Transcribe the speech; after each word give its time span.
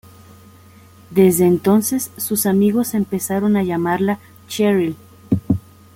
Desde 1.11 1.45
entonces, 1.45 2.09
sus 2.17 2.47
amigos 2.47 2.95
empezaron 2.95 3.55
a 3.55 3.61
llamarla 3.61 4.17
"Cheryl". 4.47 4.95